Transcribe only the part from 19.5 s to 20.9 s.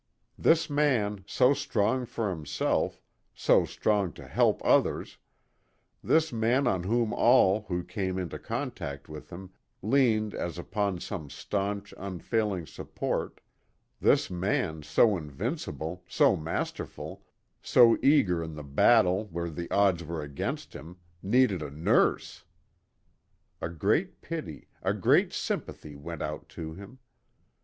the odds were against